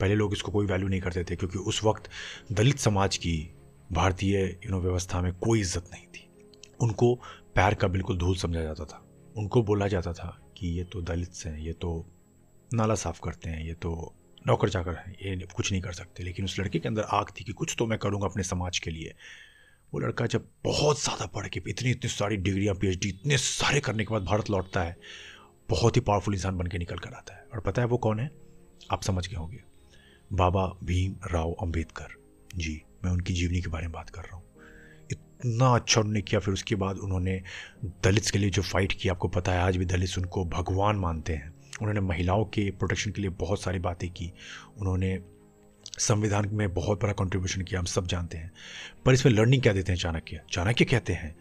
पहले 0.00 0.14
लोग 0.14 0.32
इसको 0.32 0.52
कोई 0.52 0.66
वैल्यू 0.66 0.88
नहीं 0.88 1.00
करते 1.00 1.24
थे, 1.24 1.36
क्योंकि 1.36 1.58
उस 1.58 1.82
वक्त 1.84 2.10
दलित 2.52 2.78
समाज 2.78 3.16
की 3.16 3.50
भारतीय 3.92 4.44
यू 4.64 4.70
नो 4.70 4.80
व्यवस्था 4.80 5.20
में 5.20 5.32
कोई 5.34 5.60
इज़्ज़त 5.60 5.90
नहीं 5.92 6.06
थी। 6.06 6.28
उनको 6.80 7.14
पैर 7.54 7.74
का 7.74 7.88
बिल्कुल 7.88 8.18
धूल 8.18 8.36
समझा 8.36 8.62
जाता 8.62 8.84
था। 8.84 9.02
उनको 9.36 9.62
बोला 9.62 9.88
जाता 9.88 10.12
था 10.12 10.28
कि 10.56 10.68
ये 10.68 10.84
तो 10.84 11.02
दलित 11.02 11.30
हैं, 11.46 11.58
ये 11.58 11.72
तो 11.72 12.06
नाला 12.74 12.94
साफ़ 12.94 13.20
करते 13.24 13.50
हैं, 13.50 13.64
ये 13.64 13.74
तो 13.74 14.14
नौकर 14.46 14.68
चाकर 14.68 14.94
हैं, 14.94 15.12
ये 15.12 15.46
कुछ 15.56 15.70
नहीं 15.72 15.82
कर 15.82 15.92
सकते। 15.92 16.22
लेकिन 16.22 16.44
उस 16.44 16.58
लड़के 16.60 16.78
के 16.78 16.88
अंदर 16.88 17.02
आग 17.02 17.30
थी 17.30 17.44
कि 17.44 17.52
कुछ 17.52 17.74
तो 17.78 17.86
मैं 17.86 17.98
करूँगा 17.98 18.26
अपने 18.26 18.42
समाज 18.42 18.78
के 18.78 18.90
लिए। 18.90 19.14
वो 19.92 20.00
लड़का 20.00 20.26
जब 20.26 20.48
बहुत 20.64 21.02
ज़्यादा 21.02 21.26
पढ़ 21.26 21.48
के, 21.48 21.62
इतनी 21.68 21.90
इतनी 21.90 22.10
सारी 22.10 22.36
डिग्रियाँ, 22.36 22.74
पीएचडी, 22.74 23.08
इतने 23.08 23.38
सारे 23.38 23.80
करने 23.80 24.04
के 24.04 24.14
बाद 24.14 24.22
भारत 24.22 24.50
लौटता 24.50 24.82
है, 24.82 24.96
बहुत 25.68 25.96
ही 25.96 26.00
पावरफुल 26.00 26.34
इंसान 26.34 26.58
बन 26.58 26.66
के 26.66 26.78
निकल 26.78 26.98
कर 26.98 27.14
आता 27.14 27.34
है। 27.34 27.46
और 27.54 27.60
पता 27.60 27.82
है 27.82 27.88
वो 27.88 27.98
कौन 27.98 28.20
है? 28.20 28.30
आप 28.90 29.02
समझ 29.02 29.26
गए 29.28 29.36
होंगे। 29.36 29.62
बाबा 30.32 30.66
भीम 30.84 31.16
राव 31.32 31.52
अंबेडकर। 31.52 32.16
जी, 32.56 32.82
मैं 33.04 33.12
उनकी 33.12 33.32
जीवनी 33.32 33.60
के 33.60 33.68
बारे 33.68 33.86
में 33.86 33.92
बात 33.92 34.10
कर 34.10 34.22
रहा 34.22 34.36
हूँ। 34.36 34.44
इतना 35.36 35.74
अच्छा 35.74 36.00
उन्होंने 36.00 36.20
किया, 36.22 36.40
फिर 36.40 36.54
उसके 36.54 36.74
बाद 36.74 36.96
उन्होंने 36.96 37.40
दलित्स 38.04 38.30
के 38.30 38.38
लिए 38.38 38.50
जो 38.50 38.62
फाइट 38.62 38.92
किया 38.92 39.12
आपको 39.12 39.28
पता 39.28 39.52
है, 39.52 39.60
आज 39.60 39.76
भी 39.76 39.84
दलित्स 39.84 40.18
उनको 40.18 40.44
भगवान 40.44 40.96
मानते 40.96 41.32
हैं। 41.32 41.54
उन्होंने 41.80 42.00
महिलाओं 42.00 42.44
के 42.44 42.70
प्रोटेक्शन 42.70 43.10
के 43.10 43.20
लिए 43.22 43.30
बहुत 43.30 43.62
सारी 43.62 43.78
बातें 43.78 44.08
की। 44.10 44.32
उन्होंने 44.78 45.18
संविधान 45.98 46.48
में 46.52 46.72
बहुत 46.74 47.02
बड़ा 47.02 47.12
कंट्रीब्यूशन 47.12 47.62
किया, 47.62 47.80
हम 47.80 47.86
सब 47.86 48.06
जानते 48.06 48.38
हैं। 48.38 48.52
पर 49.04 49.12
इसमें 49.12 49.32
लर्निंग 49.32 49.62
क्या 49.62 49.72
देते 49.72 49.92
हैं 49.92 49.98
चाणक्य? 49.98 50.40
चाणक्य 50.52 50.84
कहते 50.84 51.12
हैं 51.12 51.34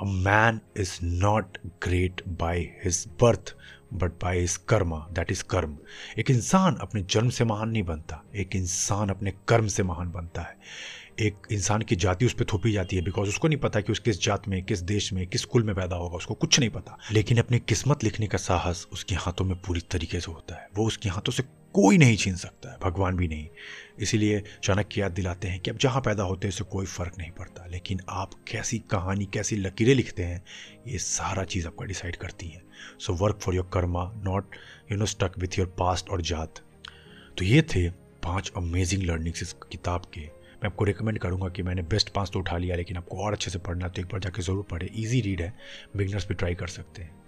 a 0.00 0.04
man 0.04 0.60
is 0.76 0.98
not 1.02 1.58
great 1.84 2.22
by 2.28 2.60
his 2.84 3.04
birth 3.22 3.54
but 3.94 4.12
by 4.22 4.38
his 4.38 4.56
karma 4.68 4.94
that 5.12 5.30
is 5.30 5.42
karma 5.44 5.76
एक 6.18 6.30
इंसान 6.30 6.76
अपने 6.80 7.02
जन्म 7.02 7.28
से 7.28 7.44
महान 7.44 7.68
नहीं 7.68 7.82
बनता, 7.82 8.22
एक 8.36 8.56
इंसान 8.56 9.08
अपने 9.08 9.32
कर्म 9.48 9.66
से 9.66 9.82
महान 9.82 10.10
बनता 10.12 10.42
है। 10.42 10.56
एक 11.20 11.34
इंसान 11.52 11.82
की 11.82 11.96
जाति 11.96 12.26
उस 12.26 12.32
पर 12.32 12.44
थोपी 12.44 12.72
जाती 12.72 12.96
है 12.96 13.02
बिकॉज़ 13.02 13.28
उसको 13.28 13.48
नहीं 13.48 13.58
पता 13.58 13.80
कि 13.80 13.92
उस 13.92 13.98
किस 13.98 14.22
जात 14.22 14.48
में, 14.48 14.62
किस 14.62 14.80
देश 14.80 15.12
में, 15.12 15.26
किस 15.26 15.44
कुल 15.44 15.62
में 15.62 15.74
पैदा 15.74 15.96
होगा, 15.96 16.16
उसको 16.16 16.34
कुछ 16.34 16.60
नहीं 16.60 16.70
पता। 16.70 16.98
लेकिन 17.12 17.38
अपनी 17.38 17.58
किस्मत 17.58 18.04
लिखने 18.04 18.26
का 18.26 18.38
साहस 18.38 18.88
उसके 18.92 19.14
हाथों 19.14 19.44
में 19.44 19.62
पूरी 19.62 19.80
तरीके 19.80 20.20
से 20.20 20.32
होता 20.32 20.54
है। 20.54 20.68
वो 20.74 20.86
उसके 20.86 21.08
हाथों 21.08 21.32
से 21.32 21.42
कोई 21.74 21.98
नहीं 21.98 22.16
छीन 22.16 22.36
सकता 22.36 22.70
है, 22.70 22.76
भगवान 22.82 23.16
भी 23.16 23.28
नहीं। 23.28 23.48
इसीलिए 23.98 24.42
चाणक्य 24.62 25.00
याद 25.00 25.12
दिलाते 25.12 25.48
हैं 25.48 25.60
कि 25.60 25.70
अब 25.70 25.78
जहाँ 25.78 26.00
पैदा 26.00 26.22
होते 26.22 26.46
हैं 26.46 26.52
उससे 26.52 26.64
कोई 26.64 26.86
फ़र्क 26.86 27.12
नहीं 27.18 27.30
पड़ता। 27.30 27.66
लेकिन 27.66 28.00
आप 28.08 28.30
कैसी 28.48 28.78
कहानी, 28.78 29.24
कैसी 29.24 29.56
लकीरें 29.56 29.94
लिखते 29.94 30.22
हैं, 30.22 30.44
ये 30.88 30.98
सारा 30.98 31.44
चीज़ 31.44 31.66
आपका 31.66 31.84
डिसाइड 31.84 32.16
करती 32.16 32.48
हैं। 32.48 32.62
So 33.00 33.12
work 33.12 33.38
for 33.42 33.54
your 33.54 33.70
karma 33.72 34.12
not 34.16 34.50
you 34.92 34.98
know 34.98 35.06
stuck 35.06 35.32
with 35.38 35.58
your 35.58 35.74
past 35.78 36.08
और 36.08 36.22
जात। 36.22 36.54
तो 37.38 37.44
ये 37.44 37.62
थे 37.62 37.90
पाँच 38.22 38.52
अमेजिंग 38.56 39.02
लर्निंग्स 39.02 39.42
इस 39.42 39.52
किताब 39.52 40.00
के। 40.00 40.45
मैं 40.56 40.66
आपको 40.66 40.84
रिकमेंड 40.84 41.18
करूँगा 41.18 41.48
कि 41.48 41.62
मैंने 41.62 41.82
बेस्ट 41.84 42.08
पाँच 42.10 42.30
तो 42.32 42.38
उठा 42.38 42.56
लिया, 42.58 42.76
लेकिन 42.76 42.96
आपको 42.96 43.16
और 43.16 43.32
अच्छे 43.32 43.50
से 43.50 43.58
पढ़ना 43.60 43.88
तो 43.88 44.00
एक 44.02 44.06
बार 44.06 44.20
जाके 44.20 44.42
ज़रूर 44.42 44.64
पढ़े। 44.70 44.90
ईजी 44.94 45.20
रीड 45.20 45.40
है। 45.40 45.52
बिगनर्स 45.96 46.28
भी 46.28 46.34
ट्राई 46.34 46.54
कर 46.54 46.66
सकते 46.68 47.02
हैं। 47.02 47.24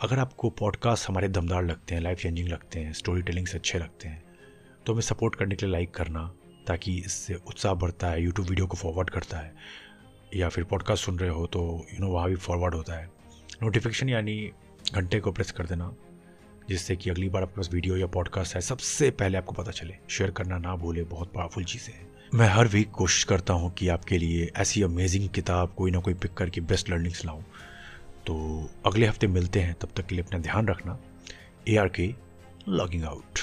अगर 0.00 0.18
आपको 0.18 0.50
पॉडकास्ट 0.58 1.08
हमारे 1.08 1.28
दमदार 1.28 1.64
लगते 1.64 1.94
हैं 1.94 2.02
लाइफ 2.02 2.18
चेंजिंग 2.18 2.48
लगते 2.48 2.80
हैं 2.80 2.92
स्टोरी 2.92 3.22
टेलिंग 3.22 3.46
से 3.46 3.58
अच्छे 3.58 3.78
लगते 3.78 4.08
हैं 4.08 4.22
तो 4.86 4.92
हमें 4.92 5.02
सपोर्ट 5.02 5.34
करने 5.34 5.54
के 5.54 5.66
लिए 5.66 5.72
लाइक 5.72 5.94
करना, 5.94 6.22
ताकि 6.66 6.96
इससे 6.96 7.34
उत्साह 7.36 7.74
बढ़ता 7.74 8.10
है 8.10 8.22
यूट्यूब 8.22 8.48
वीडियो 8.48 8.66
को 8.66 8.76
फॉरवर्ड 8.76 9.10
करता 9.10 9.38
है, 9.38 9.52
या 10.34 10.48
फिर 10.48 10.64
पॉडकास्ट 10.64 11.04
सुन 11.04 11.18
रहे 11.18 11.30
हो 11.30 11.46
तो 11.46 11.60
यू 11.92 11.98
नो 12.00 12.08
वहाँ 12.08 12.28
भी 12.28 12.36
फॉरवर्ड 12.36 12.74
होता 12.74 12.94
है। 12.94 13.10
नोटिफिकेशन 13.62 14.08
यानी 14.08 14.36
घंटे 14.92 15.20
को 15.20 15.32
प्रेस 15.32 15.50
कर 15.52 15.66
देना, 15.66 15.92
जिससे 16.68 16.96
कि 16.96 17.10
अगली 17.10 17.28
बार 17.28 17.42
आपके 17.42 17.56
पास 17.56 17.70
वीडियो 17.72 17.96
या 17.96 18.06
पॉडकास्ट 18.08 18.54
है 18.54 18.60
सबसे 18.62 19.10
पहले 19.12 19.38
आपको 19.38 19.54
पता 19.54 19.70
चले। 19.72 19.96
शेयर 20.08 20.30
करना 20.30 20.58
ना 20.58 20.76
भूले, 20.76 21.02
बहुत 21.04 21.32
पावरफुल 21.34 21.64
चीज़ें 21.64 21.94
हैं। 21.94 22.08
मैं 22.34 22.46
हर 22.46 22.68
वीक 22.68 22.90
कोशिश 22.90 23.24
करता 23.24 23.54
हूँ 23.54 23.72
कि 23.74 23.88
आपके 23.88 24.18
लिए 24.18 24.50
ऐसी 24.56 24.82
अमेजिंग 24.82 25.28
किताब 25.28 25.72
कोई 25.76 25.90
ना 25.90 25.98
कोई 25.98 26.14
पिक 26.14 26.34
करके 26.34 26.60
बेस्ट 26.60 26.90
लर्निंग्स 26.90 27.24
लाऊँ। 27.24 27.42
तो 28.26 28.36
अगले 28.86 29.06
हफ़्ते 29.06 29.26
मिलते 29.26 29.60
हैं, 29.60 29.74
तब 29.74 29.88
तक 29.96 30.06
के 30.06 30.14
लिए 30.14 30.24
अपना 30.24 30.38
ध्यान 30.38 30.68
रखना। 30.68 30.98
A 31.68 31.76
R 31.76 31.88
K 31.88 32.14
logging 32.68 33.04
out 33.04 33.38